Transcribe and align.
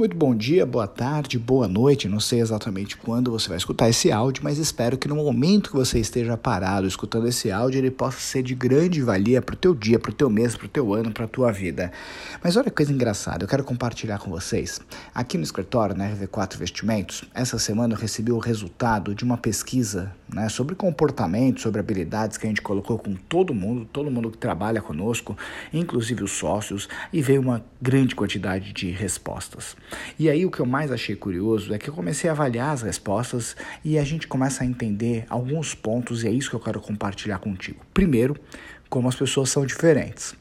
Muito 0.00 0.16
bom 0.16 0.34
dia, 0.34 0.64
boa 0.64 0.86
tarde, 0.86 1.38
boa 1.38 1.68
noite. 1.68 2.08
Não 2.08 2.20
sei 2.20 2.40
exatamente 2.40 2.96
quando 2.96 3.30
você 3.30 3.50
vai 3.50 3.58
escutar 3.58 3.86
esse 3.86 4.10
áudio, 4.10 4.42
mas 4.42 4.56
espero 4.56 4.96
que 4.96 5.06
no 5.06 5.14
momento 5.14 5.68
que 5.68 5.76
você 5.76 5.98
esteja 5.98 6.38
parado 6.38 6.86
escutando 6.86 7.28
esse 7.28 7.52
áudio, 7.52 7.76
ele 7.76 7.90
possa 7.90 8.18
ser 8.18 8.42
de 8.42 8.54
grande 8.54 9.02
valia 9.02 9.42
para 9.42 9.52
o 9.52 9.58
teu 9.58 9.74
dia, 9.74 9.98
para 9.98 10.10
o 10.10 10.14
teu 10.14 10.30
mês, 10.30 10.56
para 10.56 10.64
o 10.64 10.70
teu 10.70 10.94
ano, 10.94 11.12
para 11.12 11.26
a 11.26 11.28
tua 11.28 11.52
vida. 11.52 11.92
Mas 12.42 12.56
olha 12.56 12.70
que 12.70 12.76
coisa 12.76 12.90
engraçada, 12.90 13.44
eu 13.44 13.48
quero 13.48 13.62
compartilhar 13.62 14.18
com 14.18 14.30
vocês. 14.30 14.80
Aqui 15.14 15.36
no 15.36 15.44
escritório, 15.44 15.94
na 15.94 16.08
RV4 16.08 16.54
Investimentos, 16.54 17.24
essa 17.34 17.58
semana 17.58 17.92
eu 17.92 17.98
recebi 17.98 18.32
o 18.32 18.38
resultado 18.38 19.14
de 19.14 19.22
uma 19.22 19.36
pesquisa 19.36 20.14
né, 20.34 20.48
sobre 20.48 20.74
comportamento, 20.74 21.60
sobre 21.60 21.80
habilidades 21.80 22.36
que 22.36 22.46
a 22.46 22.48
gente 22.48 22.62
colocou 22.62 22.98
com 22.98 23.14
todo 23.14 23.54
mundo, 23.54 23.84
todo 23.84 24.10
mundo 24.10 24.30
que 24.30 24.38
trabalha 24.38 24.80
conosco, 24.80 25.36
inclusive 25.72 26.24
os 26.24 26.32
sócios, 26.32 26.88
e 27.12 27.20
veio 27.20 27.40
uma 27.40 27.64
grande 27.80 28.14
quantidade 28.14 28.72
de 28.72 28.90
respostas. 28.90 29.76
E 30.18 30.28
aí 30.28 30.44
o 30.46 30.50
que 30.50 30.60
eu 30.60 30.66
mais 30.66 30.90
achei 30.90 31.16
curioso 31.16 31.72
é 31.74 31.78
que 31.78 31.88
eu 31.88 31.94
comecei 31.94 32.28
a 32.28 32.32
avaliar 32.32 32.72
as 32.72 32.82
respostas 32.82 33.56
e 33.84 33.98
a 33.98 34.04
gente 34.04 34.26
começa 34.26 34.62
a 34.62 34.66
entender 34.66 35.24
alguns 35.28 35.74
pontos 35.74 36.24
e 36.24 36.28
é 36.28 36.30
isso 36.30 36.50
que 36.50 36.56
eu 36.56 36.60
quero 36.60 36.80
compartilhar 36.80 37.38
contigo. 37.38 37.80
Primeiro, 37.92 38.36
como 38.88 39.08
as 39.08 39.14
pessoas 39.14 39.50
são 39.50 39.64
diferentes. 39.64 40.34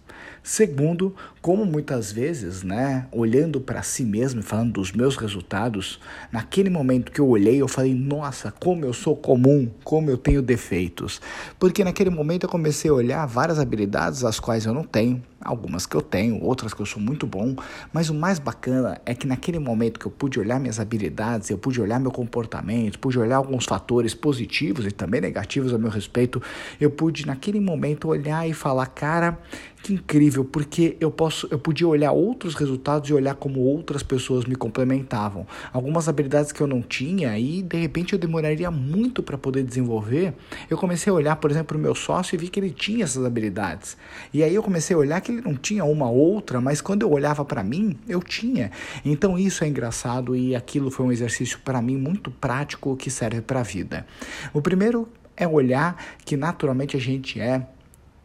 Segundo, 0.43 1.15
como 1.41 1.65
muitas 1.65 2.11
vezes, 2.11 2.63
né, 2.63 3.07
olhando 3.11 3.59
para 3.61 3.83
si 3.83 4.03
mesmo 4.03 4.39
e 4.39 4.43
falando 4.43 4.73
dos 4.73 4.91
meus 4.91 5.15
resultados, 5.15 5.99
naquele 6.31 6.69
momento 6.69 7.11
que 7.11 7.19
eu 7.19 7.27
olhei, 7.27 7.61
eu 7.61 7.67
falei: 7.67 7.93
"Nossa, 7.93 8.51
como 8.51 8.85
eu 8.85 8.93
sou 8.93 9.15
comum, 9.15 9.69
como 9.83 10.09
eu 10.09 10.17
tenho 10.17 10.41
defeitos". 10.41 11.21
Porque 11.59 11.83
naquele 11.83 12.09
momento 12.09 12.43
eu 12.43 12.49
comecei 12.49 12.89
a 12.89 12.93
olhar 12.93 13.25
várias 13.25 13.59
habilidades 13.59 14.23
as 14.23 14.39
quais 14.39 14.65
eu 14.65 14.73
não 14.73 14.83
tenho, 14.83 15.21
algumas 15.41 15.85
que 15.85 15.95
eu 15.95 16.01
tenho, 16.01 16.43
outras 16.43 16.73
que 16.73 16.81
eu 16.81 16.85
sou 16.85 17.01
muito 17.01 17.25
bom, 17.25 17.55
mas 17.93 18.09
o 18.09 18.13
mais 18.13 18.39
bacana 18.39 18.99
é 19.05 19.13
que 19.13 19.27
naquele 19.27 19.59
momento 19.59 19.99
que 19.99 20.05
eu 20.05 20.11
pude 20.11 20.39
olhar 20.39 20.59
minhas 20.59 20.79
habilidades, 20.79 21.49
eu 21.49 21.57
pude 21.57 21.81
olhar 21.81 21.99
meu 21.99 22.11
comportamento, 22.11 22.99
pude 22.99 23.17
olhar 23.17 23.37
alguns 23.37 23.65
fatores 23.65 24.13
positivos 24.13 24.85
e 24.85 24.91
também 24.91 25.21
negativos 25.21 25.73
a 25.73 25.77
meu 25.77 25.89
respeito, 25.89 26.41
eu 26.79 26.89
pude 26.89 27.25
naquele 27.25 27.59
momento 27.59 28.07
olhar 28.07 28.47
e 28.47 28.53
falar: 28.53 28.87
"Cara, 28.87 29.39
que 29.81 29.93
incrível, 29.93 30.43
porque 30.43 30.97
eu 30.99 31.09
posso, 31.09 31.47
eu 31.49 31.57
podia 31.57 31.87
olhar 31.87 32.11
outros 32.11 32.53
resultados 32.55 33.09
e 33.09 33.13
olhar 33.13 33.35
como 33.35 33.61
outras 33.61 34.03
pessoas 34.03 34.45
me 34.45 34.55
complementavam. 34.55 35.47
Algumas 35.71 36.09
habilidades 36.09 36.51
que 36.51 36.61
eu 36.61 36.67
não 36.67 36.81
tinha 36.81 37.37
e 37.39 37.61
de 37.61 37.77
repente 37.77 38.13
eu 38.13 38.19
demoraria 38.19 38.69
muito 38.69 39.23
para 39.23 39.37
poder 39.37 39.63
desenvolver. 39.63 40.33
Eu 40.69 40.77
comecei 40.77 41.11
a 41.11 41.13
olhar, 41.13 41.35
por 41.37 41.49
exemplo, 41.49 41.77
o 41.77 41.81
meu 41.81 41.95
sócio 41.95 42.35
e 42.35 42.37
vi 42.37 42.49
que 42.49 42.59
ele 42.59 42.71
tinha 42.71 43.05
essas 43.05 43.25
habilidades. 43.25 43.95
E 44.33 44.43
aí 44.43 44.53
eu 44.53 44.61
comecei 44.61 44.95
a 44.95 44.99
olhar 44.99 45.21
que 45.21 45.28
ele 45.31 45.41
não 45.41 45.55
tinha 45.55 45.83
uma 45.85 46.09
outra, 46.09 46.59
mas 46.59 46.81
quando 46.81 47.03
eu 47.03 47.11
olhava 47.11 47.43
para 47.45 47.63
mim, 47.63 47.97
eu 48.07 48.21
tinha. 48.21 48.71
Então 49.03 49.37
isso 49.37 49.63
é 49.63 49.67
engraçado 49.67 50.35
e 50.35 50.55
aquilo 50.55 50.91
foi 50.91 51.05
um 51.05 51.11
exercício 51.11 51.59
para 51.63 51.81
mim 51.81 51.97
muito 51.97 52.31
prático 52.31 52.95
que 52.95 53.09
serve 53.09 53.41
para 53.41 53.59
a 53.59 53.63
vida. 53.63 54.05
O 54.53 54.61
primeiro 54.61 55.07
é 55.35 55.47
olhar 55.47 55.95
que 56.25 56.35
naturalmente 56.35 56.97
a 56.97 56.99
gente 56.99 57.39
é 57.39 57.65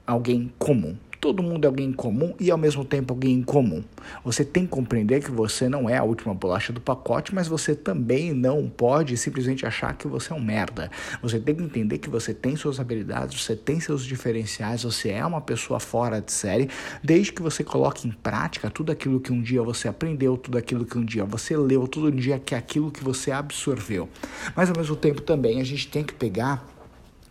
alguém 0.06 0.52
comum. 0.58 0.96
Todo 1.25 1.42
mundo 1.42 1.64
é 1.64 1.69
alguém 1.69 1.91
comum 1.91 2.34
e 2.39 2.50
ao 2.50 2.58
mesmo 2.58 2.84
tempo 2.84 3.14
alguém 3.14 3.36
incomum. 3.36 3.83
Você 4.22 4.44
tem 4.44 4.64
que 4.64 4.69
compreender 4.69 5.25
que 5.25 5.30
você 5.30 5.70
não 5.70 5.89
é 5.89 5.97
a 5.97 6.05
última 6.05 6.34
bolacha 6.34 6.70
do 6.70 6.83
pacote, 6.83 7.34
mas 7.34 7.48
você 7.48 7.75
também 7.75 8.34
não 8.34 8.69
pode 8.69 9.17
simplesmente 9.17 9.64
achar 9.64 9.97
que 9.97 10.06
você 10.06 10.34
é 10.34 10.36
um 10.36 10.41
merda. 10.41 10.91
Você 11.22 11.41
tem 11.41 11.55
que 11.55 11.62
entender 11.62 11.97
que 11.97 12.11
você 12.11 12.34
tem 12.34 12.56
suas 12.56 12.78
habilidades, 12.78 13.42
você 13.42 13.56
tem 13.56 13.80
seus 13.80 14.05
diferenciais, 14.05 14.83
você 14.83 15.12
é 15.12 15.25
uma 15.25 15.41
pessoa 15.41 15.80
fora 15.80 16.20
de 16.20 16.30
série, 16.30 16.69
desde 17.02 17.33
que 17.33 17.41
você 17.41 17.64
coloque 17.64 18.06
em 18.06 18.12
prática 18.12 18.69
tudo 18.69 18.92
aquilo 18.92 19.19
que 19.19 19.33
um 19.33 19.41
dia 19.41 19.62
você 19.62 19.89
aprendeu, 19.89 20.36
tudo 20.36 20.58
aquilo 20.58 20.84
que 20.84 20.98
um 20.98 21.05
dia 21.06 21.25
você 21.25 21.56
leu, 21.56 21.89
tudo 21.89 22.08
um 22.08 22.17
dia 22.17 22.39
que 22.39 22.55
é 22.55 22.58
aquilo 22.58 22.91
que 22.91 23.02
você 23.02 23.30
absorveu. 23.30 24.11
Mas 24.55 24.69
ao 24.69 24.77
mesmo 24.77 24.95
tempo 24.95 25.22
também 25.22 25.58
a 25.58 25.64
gente 25.64 25.89
tem 25.89 26.05
que 26.05 26.12
pegar 26.12 26.73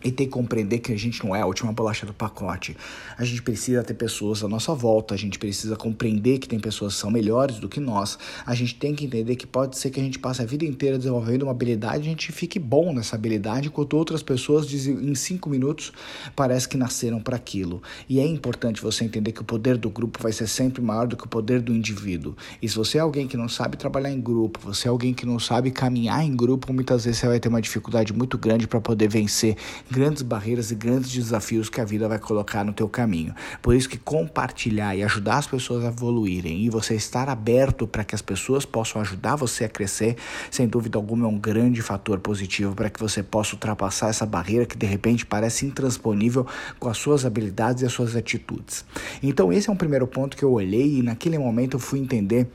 e 0.04 0.12
tem 0.12 0.26
que 0.26 0.32
compreender 0.32 0.80
que 0.80 0.92
a 0.92 0.98
gente 0.98 1.24
não 1.24 1.34
é 1.34 1.40
a 1.40 1.46
última 1.46 1.72
bolacha 1.72 2.04
do 2.04 2.12
pacote. 2.12 2.76
A 3.16 3.24
gente 3.24 3.42
precisa 3.42 3.82
ter 3.82 3.94
pessoas 3.94 4.44
à 4.44 4.48
nossa 4.48 4.74
volta, 4.74 5.14
a 5.14 5.16
gente 5.16 5.38
precisa 5.38 5.76
compreender 5.76 6.38
que 6.38 6.46
tem 6.46 6.60
pessoas 6.60 6.94
que 6.94 7.00
são 7.00 7.10
melhores 7.10 7.58
do 7.58 7.68
que 7.68 7.80
nós. 7.80 8.18
A 8.44 8.54
gente 8.54 8.74
tem 8.74 8.94
que 8.94 9.06
entender 9.06 9.34
que 9.36 9.46
pode 9.46 9.78
ser 9.78 9.90
que 9.90 9.98
a 9.98 10.02
gente 10.02 10.18
passe 10.18 10.42
a 10.42 10.44
vida 10.44 10.64
inteira 10.64 10.98
desenvolvendo 10.98 11.44
uma 11.44 11.52
habilidade 11.52 12.04
e 12.04 12.06
a 12.06 12.10
gente 12.10 12.30
fique 12.30 12.58
bom 12.58 12.92
nessa 12.92 13.16
habilidade, 13.16 13.68
enquanto 13.68 13.96
outras 13.96 14.22
pessoas 14.22 14.70
em 14.72 15.14
cinco 15.14 15.48
minutos 15.48 15.90
parece 16.36 16.68
que 16.68 16.76
nasceram 16.76 17.20
para 17.20 17.36
aquilo. 17.36 17.82
E 18.06 18.20
é 18.20 18.26
importante 18.26 18.82
você 18.82 19.04
entender 19.04 19.32
que 19.32 19.40
o 19.40 19.44
poder 19.44 19.78
do 19.78 19.88
grupo 19.88 20.22
vai 20.22 20.32
ser 20.32 20.46
sempre 20.46 20.82
maior 20.82 21.06
do 21.06 21.16
que 21.16 21.24
o 21.24 21.28
poder 21.28 21.62
do 21.62 21.72
indivíduo. 21.72 22.36
E 22.60 22.68
se 22.68 22.76
você 22.76 22.98
é 22.98 23.00
alguém 23.00 23.26
que 23.26 23.38
não 23.38 23.48
sabe 23.48 23.78
trabalhar 23.78 24.10
em 24.10 24.20
grupo, 24.20 24.60
você 24.62 24.86
é 24.86 24.90
alguém 24.90 25.14
que 25.14 25.24
não 25.24 25.38
sabe 25.38 25.70
caminhar 25.70 26.22
em 26.22 26.36
grupo, 26.36 26.72
muitas 26.72 27.06
vezes 27.06 27.20
você 27.20 27.26
vai 27.26 27.40
ter 27.40 27.48
uma 27.48 27.62
dificuldade 27.62 28.12
muito 28.12 28.36
grande 28.36 28.66
para 28.66 28.80
poder 28.80 29.08
vencer 29.08 29.56
grandes 29.94 30.22
barreiras 30.22 30.72
e 30.72 30.74
grandes 30.74 31.12
desafios 31.12 31.68
que 31.68 31.80
a 31.80 31.84
vida 31.84 32.08
vai 32.08 32.18
colocar 32.18 32.64
no 32.64 32.72
teu 32.72 32.88
caminho. 32.88 33.32
Por 33.62 33.76
isso 33.76 33.88
que 33.88 33.96
compartilhar 33.96 34.96
e 34.96 35.04
ajudar 35.04 35.36
as 35.36 35.46
pessoas 35.46 35.84
a 35.84 35.88
evoluírem 35.88 36.64
e 36.64 36.68
você 36.68 36.96
estar 36.96 37.28
aberto 37.28 37.86
para 37.86 38.02
que 38.02 38.12
as 38.12 38.20
pessoas 38.20 38.64
possam 38.64 39.00
ajudar 39.00 39.36
você 39.36 39.64
a 39.64 39.68
crescer, 39.68 40.16
sem 40.50 40.66
dúvida 40.66 40.98
alguma 40.98 41.26
é 41.26 41.28
um 41.28 41.38
grande 41.38 41.80
fator 41.80 42.18
positivo 42.18 42.74
para 42.74 42.90
que 42.90 42.98
você 42.98 43.22
possa 43.22 43.54
ultrapassar 43.54 44.08
essa 44.08 44.26
barreira 44.26 44.66
que 44.66 44.76
de 44.76 44.84
repente 44.84 45.24
parece 45.24 45.64
intransponível 45.64 46.44
com 46.80 46.88
as 46.88 46.98
suas 46.98 47.24
habilidades 47.24 47.84
e 47.84 47.86
as 47.86 47.92
suas 47.92 48.16
atitudes. 48.16 48.84
Então 49.22 49.52
esse 49.52 49.70
é 49.70 49.72
um 49.72 49.76
primeiro 49.76 50.08
ponto 50.08 50.36
que 50.36 50.42
eu 50.42 50.50
olhei 50.50 50.98
e 50.98 51.02
naquele 51.02 51.38
momento 51.38 51.76
eu 51.76 51.80
fui 51.80 52.00
entender 52.00 52.48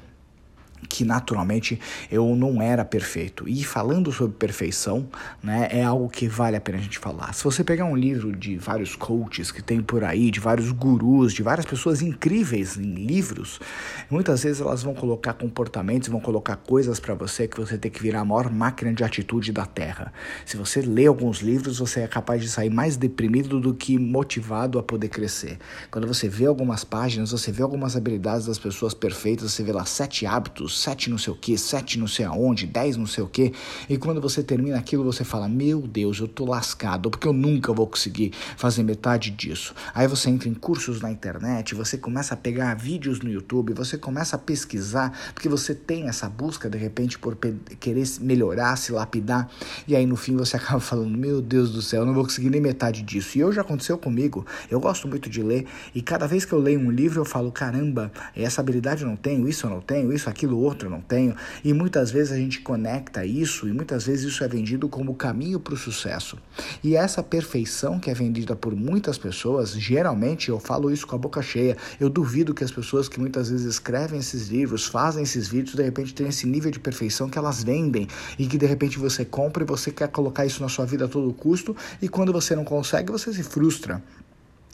que 0.88 1.04
naturalmente 1.04 1.80
eu 2.12 2.36
não 2.36 2.62
era 2.62 2.86
perfeito. 2.86 3.48
E 3.48 3.64
falando 3.64 4.12
sobre 4.12 4.36
perfeição, 4.38 5.08
né, 5.42 5.68
é 5.72 5.84
algo 5.84 6.10
que 6.10 6.28
vale 6.28 6.56
a 6.56 6.62
pena 6.62 6.78
a 6.78 6.82
gente 6.82 7.00
falar. 7.00 7.34
Se 7.34 7.44
você 7.44 7.64
pegar 7.64 7.86
um 7.86 7.96
livro 7.96 8.36
de 8.36 8.58
vários 8.58 8.96
coaches 8.96 9.52
que 9.52 9.62
tem 9.62 9.82
por 9.82 10.04
aí, 10.04 10.32
de 10.32 10.40
vários 10.40 10.72
gurus, 10.72 11.34
de 11.34 11.44
várias 11.44 11.66
pessoas 11.66 12.02
incríveis 12.02 12.78
em 12.78 12.94
livros, 12.94 13.60
muitas 14.10 14.44
vezes 14.44 14.62
elas 14.62 14.84
vão 14.84 14.94
colocar 14.94 15.34
comportamentos, 15.34 16.10
vão 16.10 16.22
colocar 16.22 16.56
coisas 16.56 17.00
para 17.00 17.14
você 17.14 17.48
que 17.48 17.60
você 17.60 17.78
tem 17.78 17.92
que 17.92 18.02
virar 18.02 18.22
a 18.22 18.26
maior 18.26 18.50
máquina 18.52 18.94
de 18.94 19.04
atitude 19.04 19.52
da 19.52 19.66
Terra. 19.66 20.14
Se 20.46 20.58
você 20.58 20.82
lê 20.82 21.08
alguns 21.08 21.40
livros, 21.40 21.80
você 21.80 22.02
é 22.02 22.08
capaz 22.08 22.42
de 22.42 22.50
sair 22.50 22.70
mais 22.70 22.96
deprimido 22.96 23.60
do 23.60 23.74
que 23.74 23.98
motivado 23.98 24.78
a 24.80 24.84
poder 24.84 25.10
crescer. 25.10 25.58
Quando 25.92 26.08
você 26.08 26.28
vê 26.28 26.46
algumas 26.46 26.84
páginas, 26.84 27.32
você 27.32 27.52
vê 27.52 27.64
algumas 27.64 27.96
habilidades 27.96 28.46
das 28.48 28.60
pessoas 28.60 28.94
perfeitas, 28.94 29.52
você 29.52 29.64
vê 29.64 29.72
lá 29.72 29.86
sete 29.86 30.26
hábitos 30.26 30.69
sete 30.69 31.09
não 31.09 31.18
sei 31.18 31.34
o 31.34 31.35
que, 31.35 31.57
sete 31.57 31.97
não 31.97 32.07
sei 32.07 32.25
aonde, 32.25 32.68
dez 32.68 32.96
não 32.96 33.06
sei 33.06 33.24
o 33.24 33.28
que, 33.28 33.53
e 33.90 33.97
quando 33.97 34.22
você 34.22 34.44
termina 34.44 34.78
aquilo 34.78 35.03
você 35.03 35.24
fala, 35.24 35.47
meu 35.47 35.81
Deus, 35.81 36.19
eu 36.19 36.28
tô 36.28 36.46
lascado, 36.46 37.09
porque 37.09 37.28
eu 37.28 37.34
nunca 37.34 37.74
vou 37.74 37.88
conseguir 37.88 38.31
fazer 38.57 38.84
metade 38.84 39.31
disso. 39.31 39.74
Aí 39.94 40.07
você 40.07 40.30
entra 40.30 40.47
em 40.50 40.53
cursos 40.53 41.02
na 41.02 41.12
internet, 41.12 41.75
você 41.75 41.97
começa 41.97 42.34
a 42.34 42.38
pegar 42.38 42.74
vídeos 42.75 43.19
no 43.22 43.30
YouTube, 43.30 43.74
você 43.74 43.97
começa 43.97 44.35
a 44.35 44.40
pesquisar, 44.40 45.18
porque 45.34 45.50
você 45.50 45.74
tem 45.74 46.07
essa 46.07 46.30
busca 46.30 46.69
de 46.69 46.78
repente 46.78 47.18
por 47.18 47.38
querer 47.80 48.06
melhorar, 48.22 48.75
se 48.75 48.91
lapidar, 48.91 49.50
e 49.88 49.96
aí 49.96 50.06
no 50.06 50.16
fim 50.16 50.36
você 50.36 50.57
acaba 50.57 50.80
falando, 50.80 51.18
meu 51.18 51.41
Deus 51.41 51.72
do 51.72 51.81
céu, 51.81 52.01
eu 52.01 52.06
não 52.06 52.13
vou 52.13 52.24
conseguir 52.24 52.50
nem 52.50 52.62
metade 52.62 53.01
disso. 53.01 53.38
E 53.38 53.44
hoje 53.44 53.56
já 53.56 53.62
aconteceu 53.62 53.97
comigo, 53.97 54.46
eu 54.69 54.80
gosto 54.80 55.07
muito 55.07 55.30
de 55.30 55.41
ler, 55.41 55.66
e 55.94 56.01
cada 56.01 56.28
vez 56.28 56.46
que 56.46 56.53
eu 56.53 56.59
leio 56.59 56.80
um 56.80 56.91
livro 56.91 57.19
eu 57.22 57.25
falo, 57.25 57.51
caramba, 57.51 58.12
essa 58.36 58.62
habilidade 58.62 59.03
eu 59.03 59.07
não 59.07 59.16
tenho, 59.16 59.47
isso 59.47 59.66
eu 59.66 59.69
não 59.69 59.81
tenho, 59.81 60.13
isso, 60.13 60.30
aquilo, 60.30 60.59
outro 60.59 60.90
não 60.90 61.02
tenho. 61.02 61.36
E 61.64 61.74
muitas 61.74 62.12
vezes 62.12 62.31
a 62.31 62.38
gente 62.38 62.62
conecta 62.62 63.25
isso 63.25 63.68
e 63.68 63.74
muitas 63.74 64.06
vezes 64.06 64.31
isso 64.31 64.44
é 64.44 64.47
vendido 64.47 64.88
como 64.88 65.16
caminho 65.16 65.59
para 65.59 65.74
o 65.74 65.78
sucesso. 65.78 66.38
E 66.84 66.96
essa 66.96 67.24
perfeição 67.24 68.00
que 68.00 68.09
é 68.09 68.14
vendida 68.14 68.56
por 68.56 68.75
muitas 68.75 69.18
pessoas, 69.18 69.72
geralmente 69.72 70.50
eu 70.50 70.59
falo 70.59 70.92
isso 70.92 71.08
com 71.08 71.16
a 71.16 71.19
boca 71.19 71.42
cheia. 71.42 71.78
Eu 72.00 72.09
duvido 72.09 72.53
que 72.53 72.64
as 72.64 72.72
pessoas 72.72 73.08
que 73.08 73.19
muitas 73.19 73.50
vezes 73.50 73.66
escrevem 73.66 74.19
esses 74.19 74.48
livros, 74.48 74.86
fazem 74.86 75.24
esses 75.24 75.48
vídeos, 75.48 75.75
de 75.75 75.84
repente 75.84 76.13
tenham 76.13 76.30
esse 76.30 76.48
nível 76.48 76.72
de 76.72 76.80
perfeição 76.80 77.30
que 77.30 77.38
elas 77.38 77.63
vendem 77.63 78.07
e 78.38 78.48
que 78.48 78.57
de 78.57 78.66
repente 78.66 78.98
você 78.98 79.25
compra 79.25 79.63
e 79.63 79.66
você 79.66 79.92
quer 79.92 80.10
colocar 80.10 80.45
isso 80.45 80.62
na 80.62 80.69
sua 80.69 80.86
vida 80.86 81.06
a 81.06 81.07
todo 81.07 81.34
custo 81.34 81.75
e 82.01 82.07
quando 82.07 82.34
você 82.34 82.56
não 82.56 82.63
consegue, 82.63 83.12
você 83.12 83.34
se 83.34 83.44
frustra. 83.44 84.01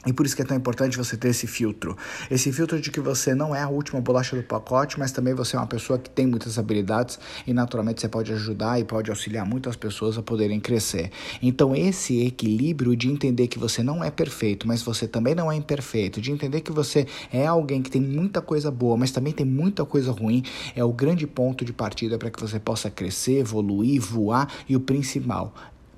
E 0.05 0.13
por 0.13 0.25
isso 0.25 0.35
que 0.35 0.41
é 0.41 0.45
tão 0.45 0.55
importante 0.55 0.97
você 0.97 1.17
ter 1.17 1.29
esse 1.29 1.47
filtro. 1.47 1.97
Esse 2.29 2.51
filtro 2.51 2.79
de 2.79 2.91
que 2.91 2.99
você 2.99 3.33
não 3.33 3.55
é 3.55 3.61
a 3.61 3.69
última 3.69 3.99
bolacha 3.99 4.35
do 4.35 4.43
pacote, 4.43 4.99
mas 4.99 5.11
também 5.11 5.33
você 5.33 5.55
é 5.55 5.59
uma 5.59 5.67
pessoa 5.67 5.97
que 5.97 6.09
tem 6.09 6.27
muitas 6.27 6.59
habilidades 6.59 7.19
e 7.45 7.53
naturalmente 7.53 8.01
você 8.01 8.07
pode 8.07 8.31
ajudar 8.31 8.79
e 8.79 8.83
pode 8.83 9.09
auxiliar 9.09 9.45
muitas 9.45 9.75
pessoas 9.75 10.17
a 10.17 10.21
poderem 10.21 10.59
crescer. 10.59 11.11
Então 11.41 11.75
esse 11.75 12.25
equilíbrio 12.25 12.95
de 12.95 13.09
entender 13.09 13.47
que 13.47 13.57
você 13.57 13.81
não 13.81 14.03
é 14.03 14.11
perfeito, 14.11 14.67
mas 14.67 14.81
você 14.81 15.07
também 15.07 15.33
não 15.33 15.51
é 15.51 15.55
imperfeito, 15.55 16.21
de 16.21 16.31
entender 16.31 16.61
que 16.61 16.71
você 16.71 17.07
é 17.31 17.45
alguém 17.45 17.81
que 17.81 17.89
tem 17.89 18.01
muita 18.01 18.41
coisa 18.41 18.69
boa, 18.69 18.97
mas 18.97 19.11
também 19.11 19.33
tem 19.33 19.45
muita 19.45 19.85
coisa 19.85 20.11
ruim, 20.11 20.43
é 20.75 20.83
o 20.83 20.93
grande 20.93 21.25
ponto 21.25 21.65
de 21.65 21.73
partida 21.73 22.17
para 22.17 22.29
que 22.29 22.39
você 22.39 22.59
possa 22.59 22.89
crescer, 22.89 23.39
evoluir, 23.39 24.01
voar 24.01 24.51
e 24.67 24.75
o 24.75 24.79
principal, 24.79 25.53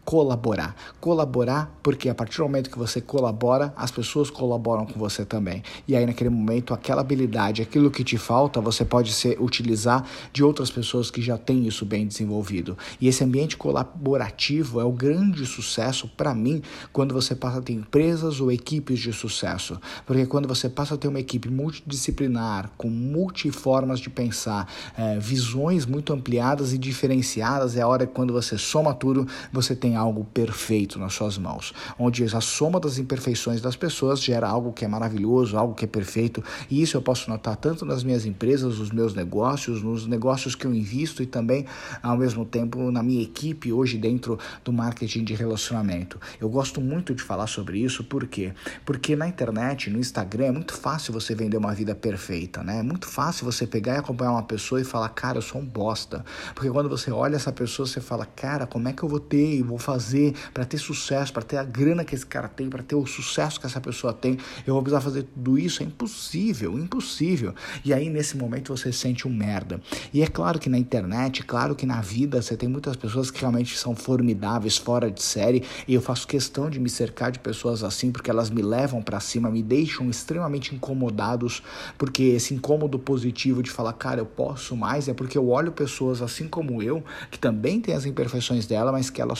colaborar. 0.07 0.73
Colaborar 1.01 1.69
porque 1.83 2.07
a 2.07 2.15
partir 2.15 2.37
do 2.37 2.43
momento 2.43 2.69
que 2.69 2.79
você 2.79 3.01
colabora, 3.01 3.73
as 3.75 3.91
pessoas 3.91 4.29
colaboram 4.29 4.85
com 4.85 4.97
você 4.97 5.25
também. 5.25 5.61
E 5.85 5.97
aí 5.97 6.05
naquele 6.05 6.29
momento, 6.29 6.73
aquela 6.73 7.01
habilidade, 7.01 7.61
aquilo 7.61 7.91
que 7.91 8.05
te 8.05 8.17
falta, 8.17 8.61
você 8.61 8.85
pode 8.85 9.11
ser, 9.11 9.37
utilizar 9.37 10.07
de 10.31 10.45
outras 10.45 10.71
pessoas 10.71 11.11
que 11.11 11.21
já 11.21 11.37
têm 11.37 11.67
isso 11.67 11.85
bem 11.85 12.07
desenvolvido. 12.07 12.77
E 13.01 13.09
esse 13.09 13.21
ambiente 13.21 13.57
colaborativo 13.57 14.79
é 14.79 14.85
o 14.85 14.93
grande 14.93 15.45
sucesso 15.45 16.09
para 16.15 16.33
mim 16.33 16.61
quando 16.93 17.13
você 17.13 17.35
passa 17.35 17.59
a 17.59 17.61
ter 17.61 17.73
empresas 17.73 18.39
ou 18.39 18.49
equipes 18.49 18.99
de 18.99 19.11
sucesso. 19.11 19.77
Porque 20.05 20.25
quando 20.25 20.47
você 20.47 20.69
passa 20.69 20.95
a 20.95 20.97
ter 20.97 21.09
uma 21.09 21.19
equipe 21.19 21.49
multidisciplinar, 21.49 22.71
com 22.77 22.89
multiformas 22.89 23.99
de 23.99 24.09
pensar, 24.09 24.71
é, 24.97 25.19
visões 25.19 25.85
muito 25.85 26.13
ampliadas 26.13 26.71
e 26.71 26.77
diferenciadas, 26.77 27.75
é 27.75 27.81
a 27.81 27.87
hora 27.89 28.07
que 28.07 28.13
quando 28.13 28.31
você 28.31 28.57
soma 28.57 28.93
tudo, 28.93 29.27
você 29.51 29.75
tem 29.75 29.96
algo 29.97 30.23
perfeito 30.25 30.99
nas 30.99 31.13
suas 31.13 31.37
mãos. 31.37 31.73
Onde 31.97 32.23
a 32.23 32.41
soma 32.41 32.79
das 32.79 32.97
imperfeições 32.97 33.61
das 33.61 33.75
pessoas 33.75 34.21
gera 34.21 34.47
algo 34.47 34.71
que 34.71 34.85
é 34.85 34.87
maravilhoso, 34.87 35.57
algo 35.57 35.73
que 35.73 35.85
é 35.85 35.87
perfeito. 35.87 36.43
E 36.69 36.81
isso 36.81 36.95
eu 36.97 37.01
posso 37.01 37.29
notar 37.29 37.55
tanto 37.55 37.85
nas 37.85 38.03
minhas 38.03 38.25
empresas, 38.25 38.79
nos 38.79 38.91
meus 38.91 39.13
negócios, 39.13 39.81
nos 39.81 40.07
negócios 40.07 40.55
que 40.55 40.65
eu 40.65 40.73
invisto 40.73 41.21
e 41.21 41.25
também, 41.25 41.65
ao 42.01 42.17
mesmo 42.17 42.45
tempo, 42.45 42.91
na 42.91 43.03
minha 43.03 43.21
equipe 43.21 43.71
hoje 43.71 43.97
dentro 43.97 44.39
do 44.63 44.71
marketing 44.71 45.23
de 45.23 45.33
relacionamento. 45.33 46.19
Eu 46.39 46.49
gosto 46.49 46.79
muito 46.79 47.13
de 47.13 47.23
falar 47.23 47.47
sobre 47.47 47.79
isso, 47.79 48.03
por 48.03 48.27
quê? 48.27 48.53
Porque 48.85 49.15
na 49.15 49.27
internet, 49.27 49.89
no 49.89 49.99
Instagram, 49.99 50.45
é 50.45 50.51
muito 50.51 50.73
fácil 50.73 51.13
você 51.13 51.33
vender 51.33 51.57
uma 51.57 51.73
vida 51.73 51.95
perfeita, 51.95 52.63
né? 52.63 52.79
É 52.79 52.83
muito 52.83 53.07
fácil 53.07 53.45
você 53.45 53.65
pegar 53.65 53.95
e 53.95 53.97
acompanhar 53.97 54.31
uma 54.31 54.43
pessoa 54.43 54.79
e 54.79 54.83
falar, 54.83 55.09
cara, 55.09 55.37
eu 55.37 55.41
sou 55.41 55.61
um 55.61 55.65
bosta. 55.65 56.23
Porque 56.53 56.69
quando 56.69 56.89
você 56.89 57.11
olha 57.11 57.35
essa 57.35 57.51
pessoa, 57.51 57.87
você 57.87 58.01
fala, 58.01 58.25
cara, 58.25 58.67
como 58.67 58.87
é 58.87 58.93
que 58.93 59.03
eu 59.03 59.09
vou 59.09 59.19
ter 59.19 59.55
e 59.55 59.61
vou 59.61 59.77
fazer 59.87 60.33
para 60.53 60.65
ter 60.65 60.77
sucesso, 60.77 61.31
para 61.31 61.43
ter 61.43 61.55
a 61.55 61.63
grana 61.63 62.03
que 62.03 62.13
esse 62.13 62.25
cara 62.25 62.49
tem, 62.49 62.69
para 62.69 62.83
ter 62.83 62.95
o 62.95 63.05
sucesso 63.05 63.57
que 63.57 63.65
essa 63.65 63.79
pessoa 63.79 64.11
tem? 64.11 64.37
Eu 64.65 64.73
vou 64.73 64.83
precisar 64.83 64.99
fazer 64.99 65.23
tudo 65.23 65.57
isso? 65.57 65.81
É 65.81 65.85
impossível, 65.85 66.77
impossível. 66.77 67.55
E 67.85 67.93
aí, 67.93 68.09
nesse 68.09 68.35
momento, 68.35 68.75
você 68.75 68.91
sente 68.91 69.25
um 69.25 69.31
merda. 69.33 69.79
E 70.13 70.21
é 70.21 70.27
claro 70.27 70.59
que 70.59 70.69
na 70.69 70.77
internet, 70.77 71.41
claro 71.43 71.73
que 71.73 71.85
na 71.85 72.01
vida, 72.01 72.41
você 72.41 72.57
tem 72.57 72.67
muitas 72.67 72.97
pessoas 72.97 73.31
que 73.31 73.39
realmente 73.39 73.77
são 73.77 73.95
formidáveis, 73.95 74.75
fora 74.75 75.09
de 75.09 75.23
série, 75.23 75.63
e 75.87 75.93
eu 75.93 76.01
faço 76.01 76.27
questão 76.27 76.69
de 76.69 76.79
me 76.79 76.89
cercar 76.89 77.31
de 77.31 77.39
pessoas 77.39 77.81
assim, 77.81 78.11
porque 78.11 78.29
elas 78.29 78.49
me 78.49 78.61
levam 78.61 79.01
para 79.01 79.21
cima, 79.21 79.49
me 79.49 79.63
deixam 79.63 80.09
extremamente 80.09 80.75
incomodados, 80.75 81.63
porque 81.97 82.23
esse 82.23 82.53
incômodo 82.53 82.99
positivo 82.99 83.63
de 83.63 83.71
falar, 83.71 83.93
cara, 83.93 84.19
eu 84.19 84.25
posso 84.25 84.75
mais, 84.75 85.07
é 85.07 85.13
porque 85.13 85.37
eu 85.37 85.47
olho 85.47 85.71
pessoas 85.71 86.21
assim 86.21 86.47
como 86.47 86.83
eu, 86.83 87.01
que 87.31 87.39
também 87.39 87.79
têm 87.79 87.95
as 87.95 88.05
imperfeições 88.05 88.65
dela, 88.65 88.91
mas 88.91 89.09
que 89.09 89.21
elas 89.21 89.39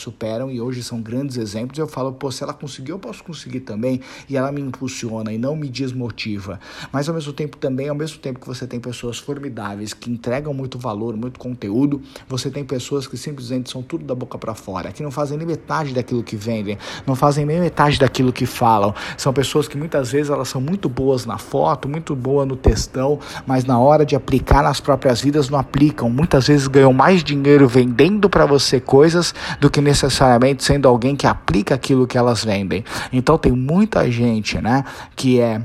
e 0.51 0.61
hoje 0.61 0.83
são 0.83 1.01
grandes 1.01 1.37
exemplos. 1.37 1.79
Eu 1.79 1.87
falo, 1.87 2.13
pô, 2.13 2.31
se 2.31 2.43
ela 2.43 2.53
conseguiu, 2.53 2.95
eu 2.95 2.99
posso 2.99 3.23
conseguir 3.23 3.61
também, 3.61 4.01
e 4.29 4.37
ela 4.37 4.51
me 4.51 4.61
impulsiona 4.61 5.33
e 5.33 5.37
não 5.37 5.55
me 5.55 5.67
desmotiva. 5.67 6.59
Mas 6.91 7.09
ao 7.09 7.15
mesmo 7.15 7.33
tempo 7.33 7.57
também, 7.57 7.89
ao 7.89 7.95
mesmo 7.95 8.19
tempo 8.19 8.39
que 8.39 8.47
você 8.47 8.67
tem 8.67 8.79
pessoas 8.79 9.17
formidáveis 9.17 9.93
que 9.93 10.11
entregam 10.11 10.53
muito 10.53 10.77
valor, 10.77 11.17
muito 11.17 11.39
conteúdo, 11.39 12.01
você 12.27 12.49
tem 12.49 12.63
pessoas 12.63 13.07
que 13.07 13.17
simplesmente 13.17 13.71
são 13.71 13.81
tudo 13.81 14.05
da 14.05 14.13
boca 14.13 14.37
para 14.37 14.53
fora, 14.53 14.91
que 14.91 15.01
não 15.01 15.11
fazem 15.11 15.37
nem 15.37 15.47
metade 15.47 15.93
daquilo 15.93 16.23
que 16.23 16.35
vendem, 16.35 16.77
não 17.05 17.15
fazem 17.15 17.45
nem 17.45 17.59
metade 17.59 17.99
daquilo 17.99 18.31
que 18.31 18.45
falam. 18.45 18.93
São 19.17 19.33
pessoas 19.33 19.67
que 19.67 19.77
muitas 19.77 20.11
vezes 20.11 20.29
elas 20.29 20.47
são 20.47 20.61
muito 20.61 20.87
boas 20.87 21.25
na 21.25 21.37
foto, 21.37 21.89
muito 21.89 22.15
boas 22.15 22.47
no 22.47 22.55
textão, 22.55 23.19
mas 23.45 23.65
na 23.65 23.79
hora 23.79 24.05
de 24.05 24.15
aplicar 24.15 24.63
nas 24.63 24.79
próprias 24.79 25.21
vidas 25.21 25.49
não 25.49 25.57
aplicam. 25.57 26.09
Muitas 26.09 26.47
vezes 26.47 26.67
ganham 26.67 26.93
mais 26.93 27.23
dinheiro 27.23 27.67
vendendo 27.67 28.29
para 28.29 28.45
você 28.45 28.79
coisas 28.79 29.33
do 29.59 29.69
que 29.69 29.81
necessariamente 30.27 30.63
sendo 30.63 30.87
alguém 30.87 31.15
que 31.15 31.25
aplica 31.25 31.75
aquilo 31.75 32.05
que 32.05 32.17
elas 32.17 32.43
vendem. 32.43 32.83
Então 33.11 33.37
tem 33.37 33.51
muita 33.51 34.09
gente, 34.11 34.59
né, 34.59 34.83
que 35.15 35.39
é 35.39 35.61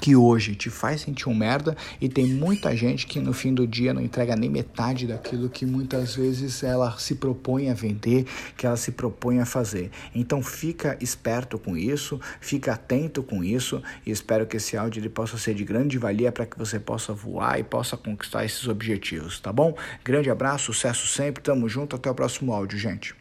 que 0.00 0.14
hoje 0.14 0.54
te 0.54 0.70
faz 0.70 1.00
sentir 1.00 1.28
um 1.28 1.34
merda 1.34 1.76
e 2.00 2.08
tem 2.08 2.24
muita 2.24 2.76
gente 2.76 3.08
que 3.08 3.18
no 3.18 3.32
fim 3.32 3.52
do 3.52 3.66
dia 3.66 3.92
não 3.92 4.00
entrega 4.00 4.36
nem 4.36 4.48
metade 4.48 5.04
daquilo 5.04 5.48
que 5.48 5.66
muitas 5.66 6.14
vezes 6.14 6.62
ela 6.62 6.96
se 6.96 7.16
propõe 7.16 7.68
a 7.68 7.74
vender, 7.74 8.24
que 8.56 8.64
ela 8.64 8.76
se 8.76 8.92
propõe 8.92 9.40
a 9.40 9.44
fazer. 9.44 9.90
Então 10.14 10.40
fica 10.44 10.96
esperto 11.00 11.58
com 11.58 11.76
isso, 11.76 12.20
fica 12.40 12.74
atento 12.74 13.20
com 13.20 13.42
isso 13.42 13.82
e 14.06 14.12
espero 14.12 14.46
que 14.46 14.58
esse 14.58 14.76
áudio 14.76 15.00
ele 15.00 15.08
possa 15.08 15.36
ser 15.36 15.54
de 15.54 15.64
grande 15.64 15.98
valia 15.98 16.30
para 16.30 16.46
que 16.46 16.56
você 16.56 16.78
possa 16.78 17.12
voar 17.12 17.58
e 17.58 17.64
possa 17.64 17.96
conquistar 17.96 18.44
esses 18.44 18.68
objetivos, 18.68 19.40
tá 19.40 19.52
bom? 19.52 19.74
Grande 20.04 20.30
abraço, 20.30 20.66
sucesso 20.66 21.08
sempre, 21.08 21.42
tamo 21.42 21.68
junto, 21.68 21.96
até 21.96 22.08
o 22.08 22.14
próximo 22.14 22.52
áudio, 22.52 22.78
gente. 22.78 23.19